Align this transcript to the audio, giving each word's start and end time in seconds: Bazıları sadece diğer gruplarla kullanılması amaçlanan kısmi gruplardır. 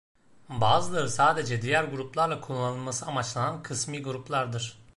Bazıları 0.49 1.09
sadece 1.09 1.61
diğer 1.61 1.83
gruplarla 1.83 2.41
kullanılması 2.41 3.05
amaçlanan 3.05 3.63
kısmi 3.63 4.01
gruplardır. 4.03 4.81